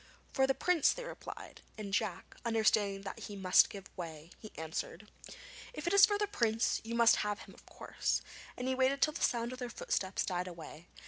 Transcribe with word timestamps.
'For 0.33 0.47
the 0.47 0.55
Prince,' 0.55 0.93
they 0.93 1.03
replied; 1.03 1.61
and 1.77 1.93
Jack, 1.93 2.35
understanding 2.43 3.03
that 3.03 3.19
he 3.19 3.35
must 3.35 3.69
give 3.69 3.95
way, 3.95 4.31
answered: 4.55 5.07
'If 5.73 5.85
it 5.85 5.93
is 5.93 6.07
for 6.07 6.17
the 6.17 6.25
Prince, 6.25 6.81
you 6.83 6.95
must 6.95 7.17
have 7.17 7.41
him 7.41 7.53
of 7.53 7.67
course,' 7.67 8.23
and 8.57 8.75
waited 8.75 9.03
till 9.03 9.13
the 9.13 9.21
sound 9.21 9.53
of 9.53 9.59
their 9.59 9.69
footsteps 9.69 10.25
died 10.25 10.47
away. 10.47 10.87